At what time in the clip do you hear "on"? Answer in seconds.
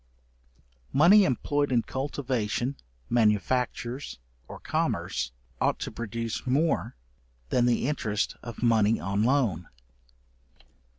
8.99-9.21